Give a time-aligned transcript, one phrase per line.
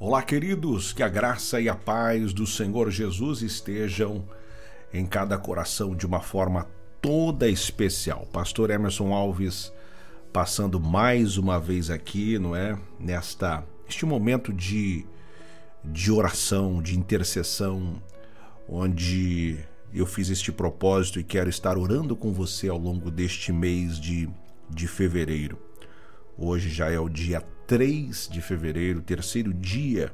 [0.00, 4.24] Olá, queridos, que a graça e a paz do Senhor Jesus estejam
[4.94, 6.68] em cada coração de uma forma
[7.02, 8.24] toda especial.
[8.32, 9.72] Pastor Emerson Alves
[10.32, 12.78] passando mais uma vez aqui, não é?
[13.00, 15.04] Nesta este momento de
[15.84, 18.00] de oração, de intercessão,
[18.68, 19.58] onde
[19.92, 24.30] eu fiz este propósito e quero estar orando com você ao longo deste mês de,
[24.70, 25.58] de fevereiro.
[26.36, 30.10] Hoje já é o dia 3 de fevereiro, terceiro dia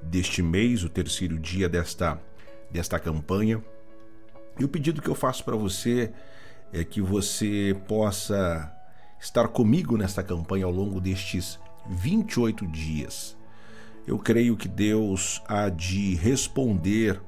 [0.00, 2.18] deste mês, o terceiro dia desta,
[2.70, 3.62] desta campanha.
[4.58, 6.10] E o pedido que eu faço para você
[6.72, 8.72] é que você possa
[9.20, 13.36] estar comigo nesta campanha ao longo destes 28 dias.
[14.06, 17.20] Eu creio que Deus há de responder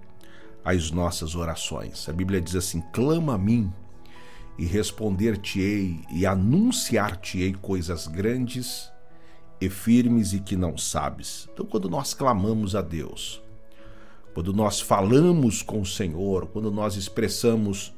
[0.65, 2.09] às nossas orações.
[2.09, 3.71] A Bíblia diz assim: clama a mim
[4.57, 8.94] e responder-te-ei e anunciar-te-ei coisas grandes
[9.61, 11.49] e firmes e que não sabes.
[11.53, 13.43] Então, quando nós clamamos a Deus,
[14.35, 17.95] quando nós falamos com o Senhor, quando nós expressamos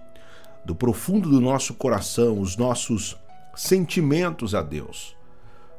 [0.65, 3.17] do profundo do nosso coração os nossos
[3.55, 5.17] sentimentos a Deus,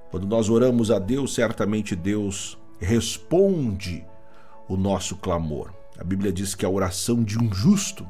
[0.10, 4.06] quando nós oramos a Deus, certamente Deus responde
[4.68, 5.74] o nosso clamor.
[6.00, 8.08] A Bíblia diz que a oração de um justo,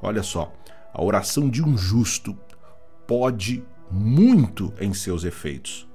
[0.00, 0.52] olha só,
[0.92, 2.36] a oração de um justo
[3.06, 5.88] pode muito em seus efeitos.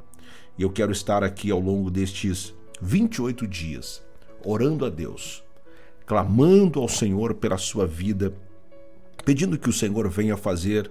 [0.58, 4.03] E eu quero estar aqui ao longo destes 28 dias,
[4.44, 5.44] orando a Deus,
[6.05, 8.33] clamando ao Senhor pela sua vida,
[9.23, 10.89] pedindo que o Senhor venha fazer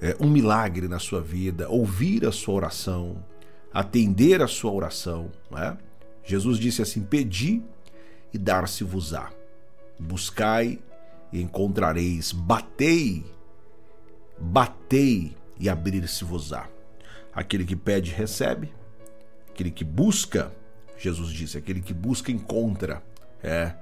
[0.00, 3.24] é, um milagre na sua vida, ouvir a sua oração,
[3.72, 5.32] atender a sua oração.
[5.56, 5.76] É?
[6.22, 7.62] Jesus disse assim: Pedi
[8.32, 9.30] e dar-se-vos-á,
[9.98, 10.78] buscai
[11.32, 12.30] e encontrareis.
[12.32, 13.24] Batei,
[14.38, 16.68] batei e abrir-se-vos-á.
[17.32, 18.72] Aquele que pede, recebe.
[19.54, 20.52] Aquele que busca,
[20.98, 23.00] Jesus disse, aquele que busca, encontra.
[23.40, 23.72] É.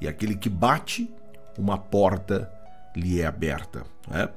[0.00, 1.08] E aquele que bate,
[1.56, 2.50] uma porta
[2.96, 3.84] lhe é aberta.
[4.10, 4.28] É?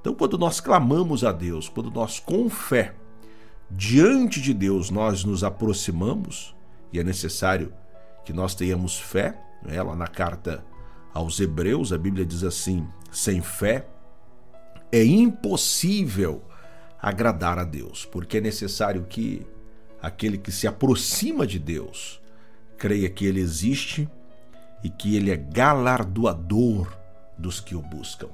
[0.00, 2.92] Então, quando nós clamamos a Deus, quando nós com fé,
[3.70, 6.56] diante de Deus, nós nos aproximamos,
[6.92, 7.72] e é necessário
[8.24, 9.80] que nós tenhamos fé, é?
[9.80, 10.64] lá na carta
[11.14, 13.86] aos Hebreus, a Bíblia diz assim: sem fé
[14.90, 16.42] é impossível
[17.00, 19.46] agradar a Deus, porque é necessário que
[20.02, 22.20] aquele que se aproxima de Deus
[22.76, 24.10] creia que ele existe
[24.82, 26.92] e que ele é galardoador
[27.38, 28.28] dos que o buscam.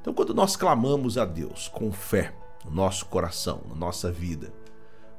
[0.00, 2.34] Então, quando nós clamamos a Deus com fé
[2.64, 4.52] no nosso coração, na nossa vida,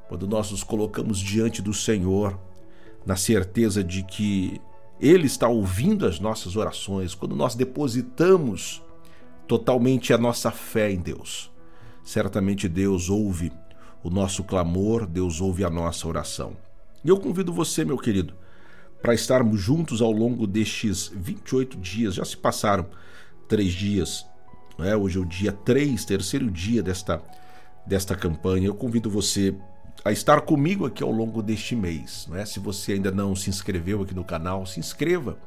[0.08, 2.38] quando nós nos colocamos diante do Senhor,
[3.06, 4.60] na certeza de que
[5.00, 8.82] ele está ouvindo as nossas orações quando nós depositamos
[9.46, 11.50] totalmente a nossa fé em Deus.
[12.02, 13.50] Certamente Deus ouve
[14.02, 16.56] o nosso clamor, Deus ouve a nossa oração.
[17.04, 18.34] E eu convido você, meu querido,
[19.02, 22.14] para estarmos juntos ao longo destes 28 dias.
[22.14, 22.86] Já se passaram
[23.48, 24.26] três dias,
[24.78, 24.96] é?
[24.96, 27.22] hoje é o dia 3, terceiro dia desta,
[27.86, 28.66] desta campanha.
[28.66, 29.54] Eu convido você
[30.04, 32.26] a estar comigo aqui ao longo deste mês.
[32.28, 32.44] Né?
[32.44, 35.38] Se você ainda não se inscreveu aqui no canal, se inscreva.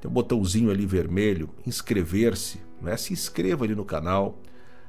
[0.00, 2.60] Tem um botãozinho ali vermelho, inscrever-se.
[2.80, 2.96] Né?
[2.96, 4.38] Se inscreva ali no canal,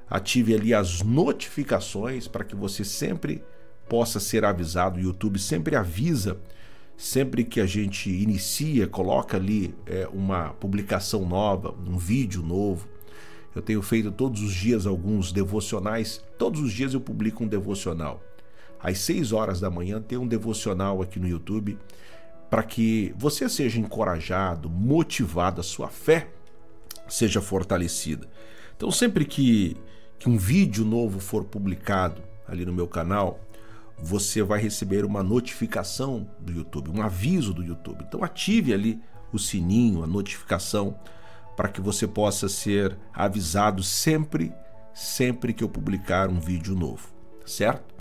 [0.09, 3.43] ative ali as notificações para que você sempre
[3.89, 4.97] possa ser avisado.
[4.97, 6.37] O YouTube sempre avisa,
[6.95, 12.87] sempre que a gente inicia, coloca ali é, uma publicação nova, um vídeo novo.
[13.55, 18.21] Eu tenho feito todos os dias alguns devocionais, todos os dias eu publico um devocional
[18.79, 21.77] às 6 horas da manhã, tem um devocional aqui no YouTube
[22.49, 26.29] para que você seja encorajado, motivado, a sua fé
[27.07, 28.27] seja fortalecida.
[28.75, 29.75] Então, sempre que,
[30.19, 33.39] que um vídeo novo for publicado ali no meu canal,
[33.97, 38.05] você vai receber uma notificação do YouTube, um aviso do YouTube.
[38.07, 38.99] Então, ative ali
[39.31, 40.97] o sininho, a notificação,
[41.55, 44.53] para que você possa ser avisado sempre,
[44.93, 47.09] sempre que eu publicar um vídeo novo,
[47.45, 47.95] certo?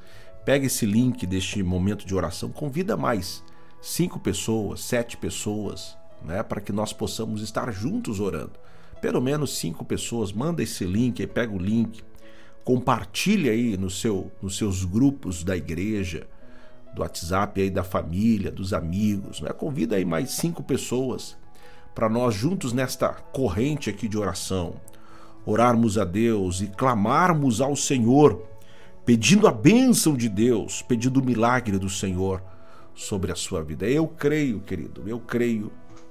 [0.44, 3.42] Pega esse link deste momento de oração, convida mais
[3.80, 8.52] cinco pessoas, sete pessoas, né, para que nós possamos estar juntos orando.
[9.00, 12.02] Pelo menos cinco pessoas, manda esse link, aí pega o link,
[12.64, 16.26] compartilha aí no seu, nos seus grupos da igreja,
[16.94, 19.50] do WhatsApp aí da família, dos amigos, né?
[19.50, 21.36] Convida aí mais cinco pessoas
[21.94, 24.74] para nós juntos nesta corrente aqui de oração,
[25.44, 28.42] orarmos a Deus e clamarmos ao Senhor
[29.06, 32.42] pedindo a bênção de Deus, pedindo o milagre do Senhor
[32.92, 33.86] sobre a sua vida.
[33.86, 35.70] Eu creio, querido, eu creio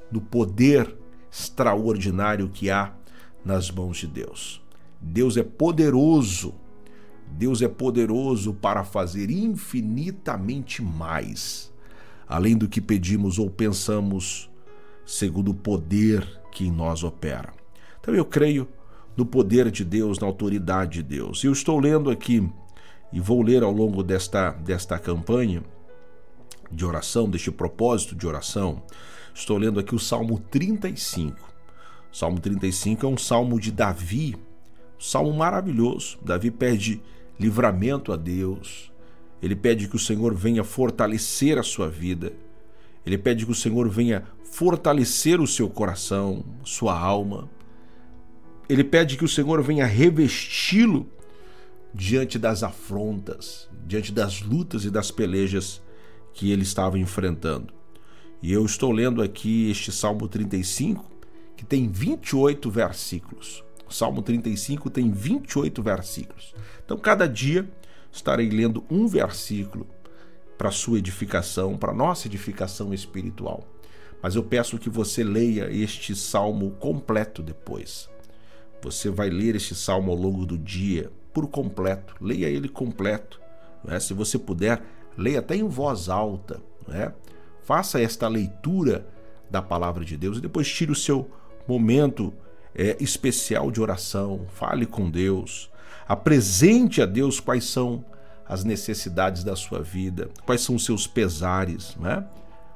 [0.10, 0.96] no poder
[1.38, 2.94] extraordinário que há
[3.44, 4.62] nas mãos de Deus.
[5.02, 6.56] Deus é poderoso.
[7.28, 11.74] Deus é poderoso para fazer infinitamente mais,
[12.28, 14.50] além do que pedimos ou pensamos,
[15.06, 17.52] segundo o poder que em nós opera.
[18.00, 18.68] Então eu creio
[19.18, 21.44] no poder de Deus, na autoridade de Deus.
[21.44, 22.48] Eu estou lendo aqui
[23.12, 25.64] e vou ler ao longo desta, desta campanha
[26.72, 28.84] de oração, deste propósito de oração.
[29.36, 31.54] Estou lendo aqui o Salmo 35.
[32.10, 34.34] O Salmo 35 é um salmo de Davi,
[34.98, 36.18] um salmo maravilhoso.
[36.24, 37.02] Davi pede
[37.38, 38.90] livramento a Deus.
[39.42, 42.32] Ele pede que o Senhor venha fortalecer a sua vida.
[43.06, 47.50] Ele pede que o Senhor venha fortalecer o seu coração, sua alma.
[48.70, 51.10] Ele pede que o Senhor venha revesti-lo
[51.94, 55.81] diante das afrontas, diante das lutas e das pelejas
[56.34, 57.75] que ele estava enfrentando.
[58.42, 61.06] E eu estou lendo aqui este Salmo 35,
[61.56, 63.64] que tem 28 versículos.
[63.88, 66.54] O Salmo 35 tem 28 versículos.
[66.84, 67.70] Então, cada dia
[68.12, 69.88] estarei lendo um versículo
[70.58, 73.68] para sua edificação, para nossa edificação espiritual.
[74.22, 78.10] Mas eu peço que você leia este salmo completo depois.
[78.81, 82.16] Você vai ler este salmo ao longo do dia, por completo.
[82.20, 83.40] Leia ele completo.
[83.84, 84.00] Né?
[84.00, 84.81] Se você puder,
[85.18, 86.62] leia até em voz alta.
[86.88, 87.14] Né?
[87.66, 89.08] Faça esta leitura
[89.50, 91.32] da palavra de Deus e depois tire o seu
[91.68, 92.32] momento
[92.76, 94.46] é, especial de oração.
[94.54, 95.72] Fale com Deus.
[96.08, 98.06] Apresente a Deus quais são
[98.48, 102.24] as necessidades da sua vida, quais são os seus pesares, né?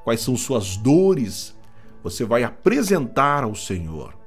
[0.04, 1.56] quais são suas dores.
[2.04, 4.18] Você vai apresentar ao Senhor.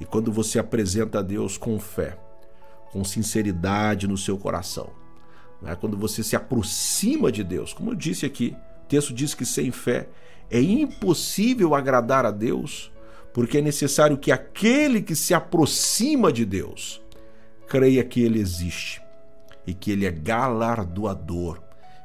[0.00, 2.18] E quando você apresenta a Deus com fé,
[2.90, 4.90] com sinceridade no seu coração.
[5.60, 5.76] Né?
[5.76, 8.56] Quando você se aproxima de Deus, como eu disse aqui,
[8.92, 10.06] texto diz que sem fé
[10.50, 12.92] é impossível agradar a Deus,
[13.32, 17.02] porque é necessário que aquele que se aproxima de Deus
[17.66, 19.00] creia que ele existe
[19.66, 21.58] e que ele é galardoador.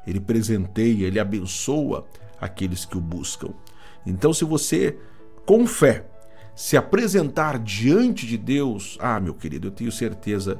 [0.06, 2.06] Ele presenteia, ele abençoa
[2.40, 3.50] aqueles que o buscam.
[4.06, 4.96] Então, se você,
[5.44, 6.06] com fé,
[6.56, 10.58] se apresentar diante de Deus, ah, meu querido, eu tenho certeza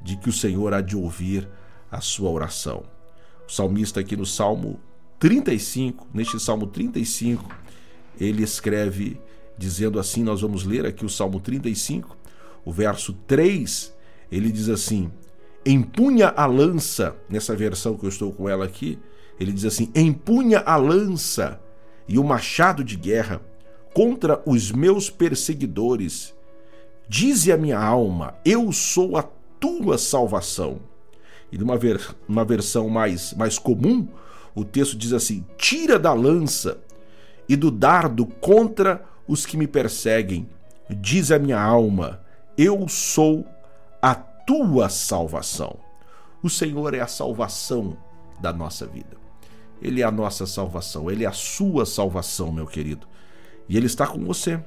[0.00, 1.46] de que o Senhor há de ouvir
[1.90, 2.84] a sua oração.
[3.46, 4.80] O salmista aqui no Salmo
[5.18, 7.48] 35, neste Salmo 35,
[8.20, 9.20] ele escreve
[9.56, 12.16] dizendo assim, nós vamos ler aqui o Salmo 35,
[12.64, 13.92] o verso 3,
[14.30, 15.10] ele diz assim:
[15.66, 18.98] empunha a lança, nessa versão que eu estou com ela aqui,
[19.38, 21.60] ele diz assim: empunha a lança
[22.06, 23.40] e o machado de guerra
[23.92, 26.34] contra os meus perseguidores.
[27.08, 29.22] Dize a minha alma: eu sou a
[29.58, 30.80] tua salvação.
[31.50, 34.06] E numa ver, uma versão mais, mais comum,
[34.60, 36.78] o texto diz assim: tira da lança
[37.48, 40.48] e do dardo contra os que me perseguem.
[40.90, 42.20] Diz a minha alma:
[42.56, 43.46] eu sou
[44.00, 45.76] a tua salvação.
[46.42, 47.96] O Senhor é a salvação
[48.40, 49.16] da nossa vida.
[49.80, 53.06] Ele é a nossa salvação, ele é a sua salvação, meu querido.
[53.68, 54.62] E ele está com você.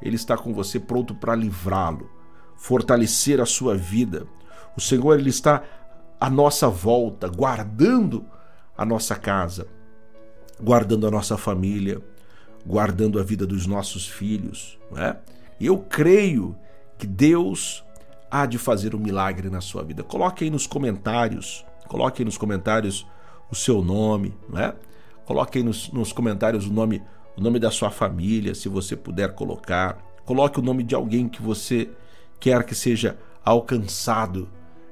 [0.00, 2.10] Ele está com você pronto para livrá-lo
[2.62, 4.24] fortalecer a sua vida.
[4.76, 5.64] O Senhor ele está
[6.20, 8.24] à nossa volta, guardando
[8.76, 9.66] a nossa casa,
[10.60, 12.00] guardando a nossa família,
[12.64, 15.16] guardando a vida dos nossos filhos, é?
[15.58, 16.56] E eu creio
[16.98, 17.84] que Deus
[18.30, 20.02] há de fazer um milagre na sua vida.
[20.02, 23.06] Coloque aí nos comentários, coloque aí nos comentários
[23.50, 24.74] o seu nome, não é?
[25.24, 27.02] Coloque aí nos, nos comentários o nome,
[27.36, 29.98] o nome da sua família, se você puder colocar.
[30.24, 31.90] Coloque o nome de alguém que você
[32.40, 34.48] quer que seja alcançado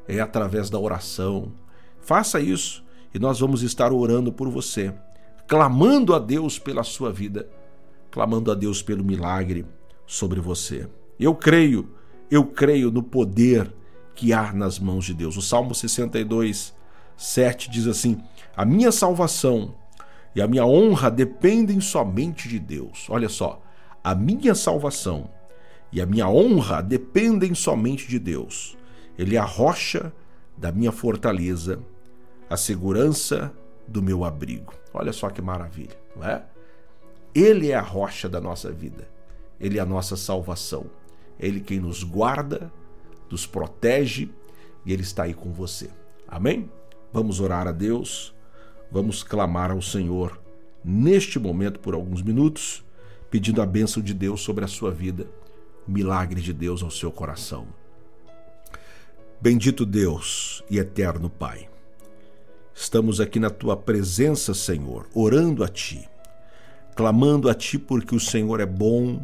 [0.07, 1.53] é através da oração.
[2.01, 4.95] Faça isso e nós vamos estar orando por você,
[5.47, 7.49] clamando a Deus pela sua vida,
[8.11, 9.67] clamando a Deus pelo milagre
[10.07, 10.89] sobre você.
[11.19, 11.89] Eu creio,
[12.31, 13.73] eu creio no poder
[14.15, 15.37] que há nas mãos de Deus.
[15.37, 16.75] O Salmo 62,
[17.17, 18.21] 7 diz assim:
[18.57, 19.75] A minha salvação
[20.35, 23.07] e a minha honra dependem somente de Deus.
[23.09, 23.63] Olha só,
[24.03, 25.31] a minha salvação
[25.93, 28.77] e a minha honra dependem somente de Deus.
[29.19, 30.13] Ele é a rocha
[30.57, 31.81] da minha fortaleza,
[32.51, 33.53] a segurança
[33.87, 34.75] do meu abrigo.
[34.93, 36.45] Olha só que maravilha, não é?
[37.35, 39.09] Ele é a rocha da nossa vida.
[39.61, 40.87] Ele é a nossa salvação.
[41.39, 42.71] É ele quem nos guarda,
[43.31, 44.29] nos protege
[44.85, 45.89] e ele está aí com você.
[46.27, 46.69] Amém?
[47.13, 48.35] Vamos orar a Deus.
[48.91, 50.41] Vamos clamar ao Senhor
[50.85, 52.85] neste momento por alguns minutos,
[53.31, 55.27] pedindo a bênção de Deus sobre a sua vida
[55.87, 57.67] milagre de Deus ao seu coração.
[59.41, 61.69] Bendito Deus e eterno Pai,
[62.81, 66.09] estamos aqui na tua presença, Senhor, orando a Ti,
[66.97, 69.21] clamando a Ti porque o Senhor é bom,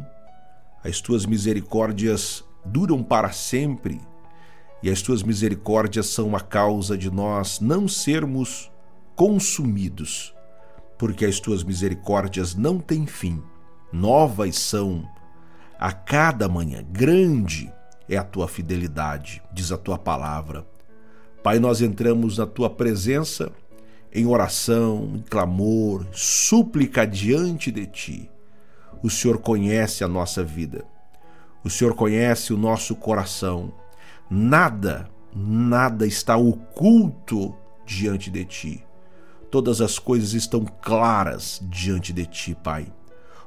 [0.83, 3.99] as tuas misericórdias duram para sempre
[4.83, 8.71] e as tuas misericórdias são a causa de nós não sermos
[9.15, 10.35] consumidos
[10.99, 13.41] porque as tuas misericórdias não têm fim,
[13.91, 15.03] novas são
[15.79, 17.73] a cada manhã, grande
[18.07, 20.63] é a tua fidelidade, diz a tua palavra.
[21.47, 23.53] Pai, nós entramos na tua presença
[24.13, 28.29] em oração, em clamor, súplica diante de ti.
[29.01, 30.83] O Senhor conhece a nossa vida.
[31.63, 33.71] O Senhor conhece o nosso coração.
[34.29, 38.83] Nada, nada está oculto diante de ti.
[39.49, 42.91] Todas as coisas estão claras diante de ti, Pai.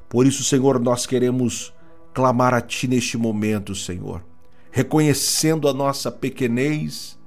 [0.09, 1.71] Por isso, Senhor, nós queremos
[2.15, 4.25] clamar a ti neste momento, Senhor,
[4.71, 7.20] reconhecendo a nossa pequenez,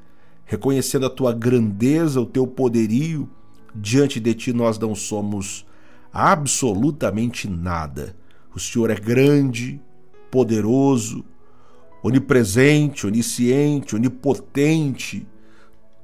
[0.45, 3.29] reconhecendo a tua grandeza, o teu poderio.
[3.75, 5.67] Diante de ti nós não somos
[6.13, 8.17] absolutamente nada.
[8.55, 9.81] O Senhor é grande,
[10.31, 11.25] poderoso,
[12.03, 15.27] onipresente, onisciente, onipotente.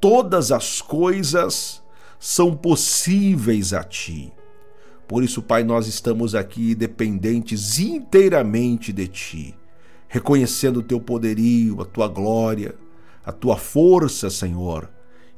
[0.01, 1.83] Todas as coisas
[2.19, 4.33] são possíveis a ti.
[5.07, 9.55] Por isso, Pai, nós estamos aqui dependentes inteiramente de ti,
[10.09, 12.75] reconhecendo o teu poderio, a tua glória,
[13.25, 14.89] a tua força, Senhor,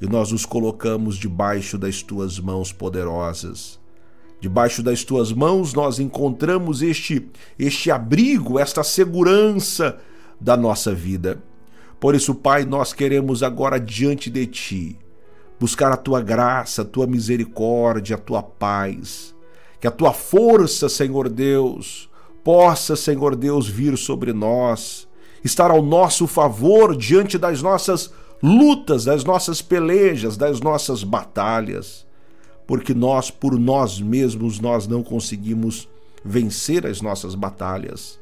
[0.01, 3.81] e nós nos colocamos debaixo das tuas mãos poderosas.
[4.41, 9.99] Debaixo das tuas mãos nós encontramos este este abrigo, esta segurança
[10.41, 11.41] da nossa vida.
[12.01, 14.99] Por isso, Pai, nós queremos agora diante de ti
[15.61, 19.33] buscar a tua graça, a tua misericórdia, a tua paz.
[19.81, 22.11] Que a tua força, Senhor Deus,
[22.43, 25.09] possa, Senhor Deus, vir sobre nós,
[25.45, 32.07] estar ao nosso favor diante das nossas lutas, das nossas pelejas, das nossas batalhas
[32.67, 35.89] porque nós, por nós mesmos, nós não conseguimos
[36.25, 38.19] vencer as nossas batalhas.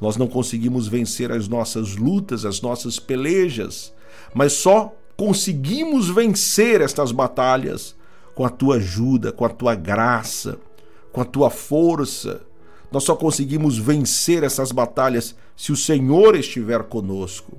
[0.00, 3.92] Nós não conseguimos vencer as nossas lutas, as nossas pelejas,
[4.32, 7.96] mas só conseguimos vencer estas batalhas
[8.34, 10.58] com a tua ajuda, com a tua graça,
[11.10, 12.42] com a tua força.
[12.90, 17.58] Nós só conseguimos vencer essas batalhas se o Senhor estiver conosco.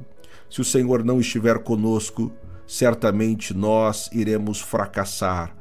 [0.49, 2.31] Se o Senhor não estiver conosco,
[2.65, 5.59] certamente nós iremos fracassar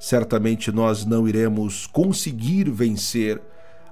[0.00, 3.40] certamente nós não iremos conseguir vencer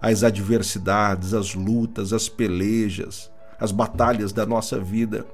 [0.01, 5.27] as adversidades, as lutas, as pelejas, as batalhas da nossa vida.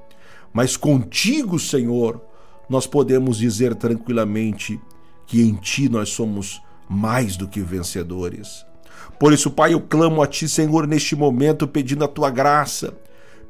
[0.51, 2.21] Mas contigo, Senhor,
[2.69, 4.79] nós podemos dizer tranquilamente
[5.25, 8.65] que em Ti nós somos mais do que vencedores.
[9.19, 12.93] Por isso, Pai, eu clamo a Ti, Senhor, neste momento, pedindo a Tua graça,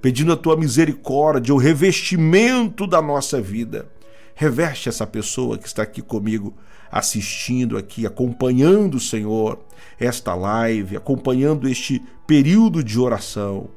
[0.02, 3.88] pedindo a Tua misericórdia, o revestimento da nossa vida.
[4.36, 6.54] Reveste essa pessoa que está aqui comigo
[6.92, 9.60] assistindo aqui, acompanhando Senhor,
[10.00, 13.70] esta live, acompanhando este período de oração.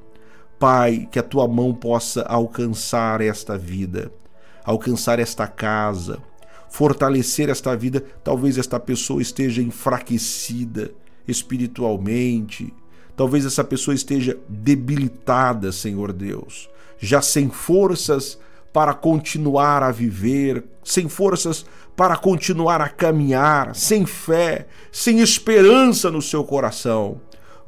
[0.59, 4.13] Pai, que a tua mão possa alcançar esta vida,
[4.65, 6.19] alcançar esta casa,
[6.69, 8.05] fortalecer esta vida.
[8.23, 10.93] Talvez esta pessoa esteja enfraquecida
[11.28, 12.73] espiritualmente,
[13.14, 16.68] talvez essa pessoa esteja debilitada, Senhor Deus,
[16.99, 18.38] já sem forças
[18.73, 21.64] para continuar a viver, sem forças
[21.97, 27.20] para continuar a caminhar, sem fé, sem esperança no seu coração.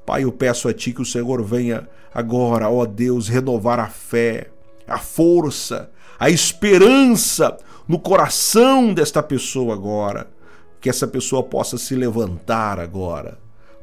[0.07, 4.49] Pai, eu peço a Ti que o Senhor venha agora, ó Deus, renovar a fé,
[4.87, 7.57] a força, a esperança
[7.89, 10.29] no coração desta pessoa agora.
[10.81, 13.39] Que essa pessoa possa se levantar agora.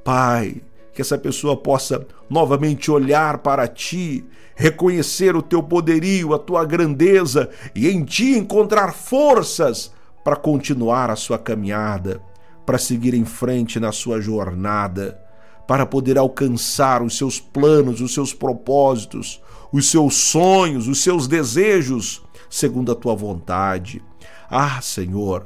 [0.08, 0.62] Pai,
[0.94, 4.24] que essa pessoa possa novamente olhar para ti,
[4.56, 9.92] reconhecer o teu poderio, a tua grandeza e em ti encontrar forças
[10.24, 12.22] para continuar a sua caminhada,
[12.66, 15.20] para seguir em frente na sua jornada,
[15.68, 19.42] para poder alcançar os seus planos, os seus propósitos,
[19.74, 24.02] os seus sonhos, os seus desejos, segundo a tua vontade.
[24.50, 25.46] Ah, Senhor,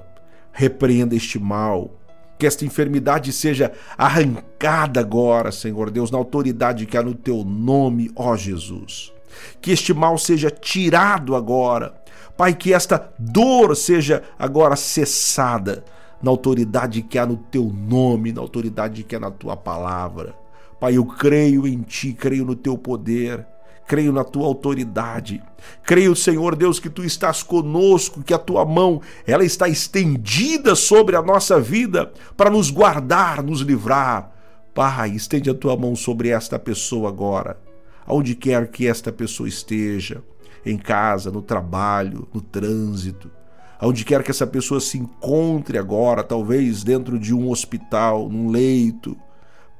[0.51, 1.99] repreenda este mal,
[2.41, 8.09] que esta enfermidade seja arrancada agora, Senhor Deus, na autoridade que há no teu nome,
[8.15, 9.13] ó Jesus.
[9.61, 11.93] Que este mal seja tirado agora.
[12.35, 15.85] Pai, que esta dor seja agora cessada
[16.19, 20.33] na autoridade que há no teu nome, na autoridade que há na tua palavra.
[20.79, 23.45] Pai, eu creio em ti, creio no teu poder
[23.91, 25.43] creio na tua autoridade.
[25.83, 31.17] Creio, Senhor Deus, que tu estás conosco, que a tua mão ela está estendida sobre
[31.17, 34.31] a nossa vida para nos guardar, nos livrar.
[34.73, 37.59] Pai, estende a tua mão sobre esta pessoa agora,
[38.07, 40.23] aonde quer que esta pessoa esteja,
[40.65, 43.29] em casa, no trabalho, no trânsito,
[43.77, 49.17] aonde quer que essa pessoa se encontre agora, talvez dentro de um hospital, num leito,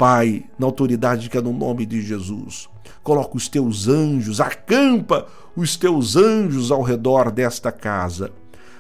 [0.02, 2.68] Pai, na autoridade que é no nome de Jesus,
[3.04, 8.32] coloca os teus anjos, acampa os teus anjos ao redor desta casa,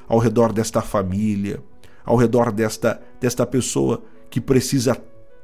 [0.08, 1.62] ao redor desta família,
[2.04, 4.02] ao redor desta, desta pessoa
[4.32, 5.00] que precisa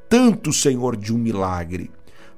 [0.10, 1.92] tanto, Senhor, de um milagre.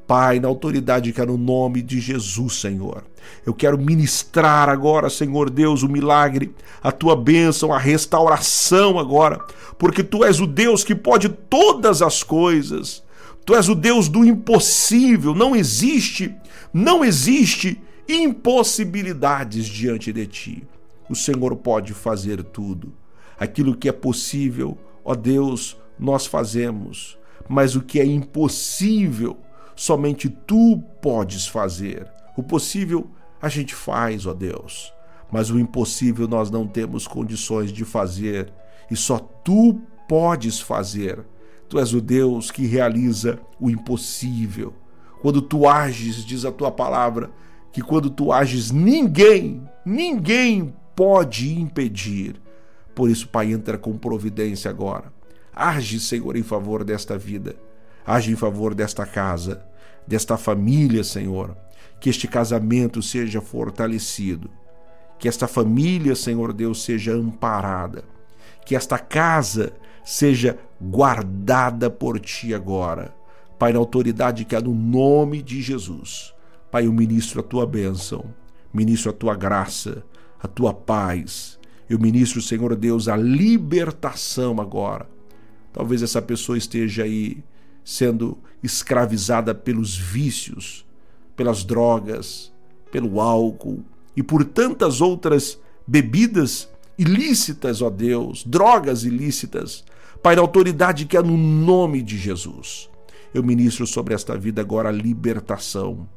[0.06, 3.06] Pai, na autoridade que é no nome de Jesus, Senhor.
[3.46, 6.54] Eu quero ministrar agora, Senhor Deus, o milagre,
[6.84, 9.40] a tua bênção, a restauração agora,
[9.78, 13.08] porque tu és o Deus que pode todas as coisas.
[13.50, 15.34] Tu és o Deus do impossível.
[15.34, 16.36] Não existe,
[16.72, 20.68] não existe impossibilidades diante de ti.
[21.10, 22.94] O Senhor pode fazer tudo.
[23.40, 27.18] Aquilo que é possível, ó Deus, nós fazemos.
[27.48, 29.36] Mas o que é impossível,
[29.76, 32.06] somente tu podes fazer.
[32.38, 33.10] O possível
[33.42, 34.94] a gente faz, ó Deus,
[35.32, 38.54] mas o impossível nós não temos condições de fazer
[38.92, 41.26] e só tu podes fazer.
[41.70, 44.74] Tu és o Deus que realiza o impossível.
[45.22, 47.30] Quando tu ages, diz a tua palavra,
[47.72, 52.42] que quando tu ages, ninguém, ninguém pode impedir.
[52.96, 55.14] Por isso, Pai, entra com providência agora.
[55.54, 57.56] Age, Senhor, em favor desta vida.
[58.06, 59.70] Age em favor desta casa
[60.10, 61.56] desta família, Senhor.
[62.02, 64.50] Que este casamento seja fortalecido.
[65.20, 68.04] Que esta família, Senhor Deus, seja amparada.
[68.66, 69.72] Que esta casa
[70.10, 73.14] seja guardada por ti agora.
[73.60, 76.34] Pai, na autoridade que há no nome de Jesus.
[76.72, 78.26] Pai, eu ministro a tua bênção,
[78.74, 80.04] ministro a tua graça,
[80.42, 81.60] a tua paz.
[81.88, 85.08] Eu ministro, Senhor Deus, a libertação agora.
[85.72, 87.44] Talvez essa pessoa esteja aí
[87.86, 90.88] sendo escravizada pelos vícios,
[91.36, 92.52] pelas drogas,
[92.92, 93.84] pelo álcool
[94.18, 99.86] e por tantas outras bebidas ilícitas, ó Deus, drogas ilícitas.
[100.22, 102.90] Pai, na autoridade que é no nome de Jesus.
[103.34, 106.08] Eu ministro sobre esta vida agora a libertação.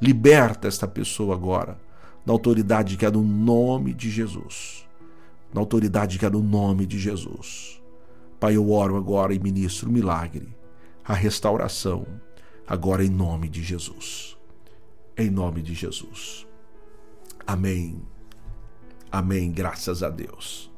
[0.00, 1.78] Liberta esta pessoa agora,
[2.26, 4.86] na autoridade que é no nome de Jesus.
[5.54, 7.80] Na autoridade que é no nome de Jesus.
[8.40, 10.48] Pai, eu oro agora e ministro um milagre
[11.04, 12.06] a restauração,
[12.66, 14.36] agora em nome de Jesus.
[15.16, 16.46] Em nome de Jesus.
[17.46, 18.00] Amém.
[19.10, 19.50] Amém.
[19.50, 20.70] Graças a Deus.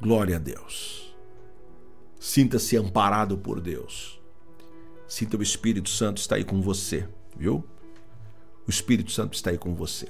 [0.00, 1.07] Glória a Deus.
[2.18, 4.20] Sinta-se amparado por Deus.
[5.06, 7.64] Sinta o Espírito Santo está aí com você, viu?
[8.66, 10.08] O Espírito Santo está aí com você.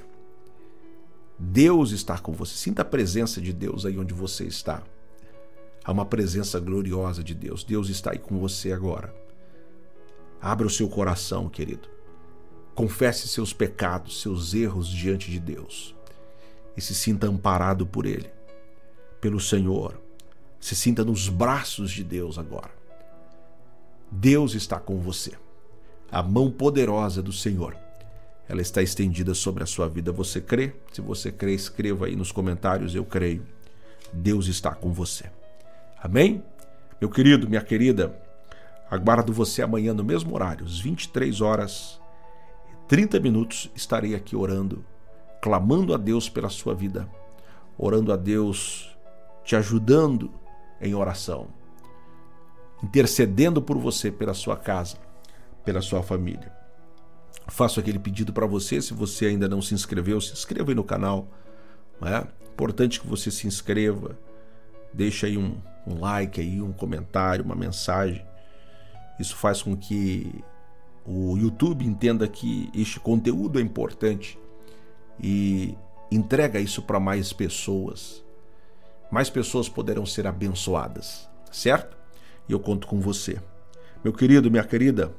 [1.39, 2.57] Deus está com você.
[2.57, 4.83] Sinta a presença de Deus aí onde você está.
[5.85, 7.63] Há uma presença gloriosa de Deus.
[7.63, 9.15] Deus está aí com você agora.
[10.41, 11.89] Abra o seu coração, querido.
[12.75, 15.95] Confesse seus pecados, seus erros diante de Deus.
[16.77, 18.31] E se sinta amparado por Ele,
[19.21, 20.01] pelo Senhor.
[20.61, 22.71] Se sinta nos braços de Deus agora.
[24.11, 25.33] Deus está com você.
[26.11, 27.77] A mão poderosa do Senhor,
[28.49, 30.11] ela está estendida sobre a sua vida.
[30.11, 30.75] Você crê?
[30.93, 33.47] Se você crê, escreva aí nos comentários: Eu creio.
[34.13, 35.31] Deus está com você.
[36.03, 36.43] Amém?
[37.01, 38.19] Meu querido, minha querida,
[38.91, 42.01] aguardo você amanhã no mesmo horário, às 23 horas
[42.73, 44.85] e 30 minutos, estarei aqui orando,
[45.43, 47.09] clamando a Deus pela sua vida,
[47.77, 48.97] orando a Deus,
[49.45, 50.31] te ajudando
[50.81, 51.49] em oração,
[52.83, 54.97] intercedendo por você, pela sua casa,
[55.65, 56.53] pela sua família.
[57.49, 60.85] Faço aquele pedido para você, se você ainda não se inscreveu, se inscreva aí no
[60.85, 61.29] canal.
[62.03, 64.19] É importante que você se inscreva,
[64.93, 68.25] deixe aí um, um like aí, um comentário, uma mensagem.
[69.19, 70.45] Isso faz com que
[71.05, 74.39] o YouTube entenda que este conteúdo é importante
[75.21, 75.75] e
[76.13, 78.23] entrega isso para mais pessoas.
[79.11, 81.97] Mais pessoas poderão ser abençoadas, certo?
[82.49, 83.41] E eu conto com você.
[84.05, 85.15] Meu querido, minha querida,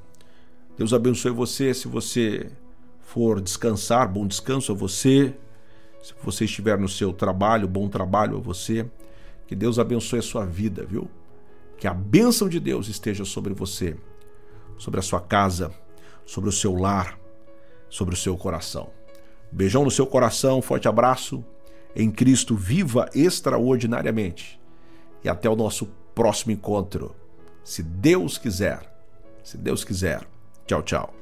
[0.78, 2.52] Deus abençoe você se você
[3.02, 5.36] for descansar, bom descanso a você.
[6.02, 8.90] Se você estiver no seu trabalho, bom trabalho a você.
[9.48, 11.10] Que Deus abençoe a sua vida, viu?
[11.78, 13.98] Que a bênção de Deus esteja sobre você,
[14.78, 15.72] sobre a sua casa,
[16.26, 17.20] sobre o seu lar,
[17.90, 18.92] sobre o seu coração.
[19.52, 21.44] Beijão no seu coração, forte abraço.
[21.96, 24.60] Em Cristo, viva extraordinariamente.
[25.24, 27.16] E até o nosso próximo encontro.
[27.64, 28.80] Se Deus quiser.
[29.44, 30.28] Se Deus quiser.
[30.66, 31.14] Tchau, tchau.